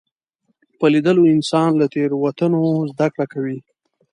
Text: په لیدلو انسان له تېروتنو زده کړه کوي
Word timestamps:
په 0.79 0.85
لیدلو 0.93 1.23
انسان 1.35 1.69
له 1.79 1.85
تېروتنو 1.93 2.61
زده 2.91 3.07
کړه 3.15 3.25
کوي 3.33 3.59